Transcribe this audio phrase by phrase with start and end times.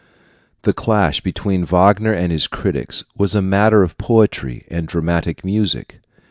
[0.63, 5.99] The clash between Wagner and his critics was a matter of poetry and dramatic music.